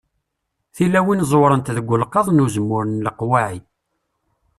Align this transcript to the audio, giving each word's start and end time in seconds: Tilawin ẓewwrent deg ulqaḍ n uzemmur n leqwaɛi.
Tilawin 0.75 1.25
ẓewwrent 1.29 1.73
deg 1.77 1.87
ulqaḍ 1.93 2.27
n 2.31 2.43
uzemmur 2.45 2.83
n 2.87 3.03
leqwaɛi. 3.05 3.59